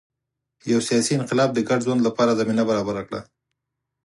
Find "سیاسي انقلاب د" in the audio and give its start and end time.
0.89-1.59